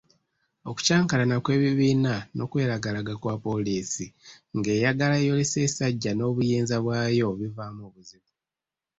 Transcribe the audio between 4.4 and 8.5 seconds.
ng'eyagala eyolese essajja n'obuyinza bwayo bivaamu obuzibu.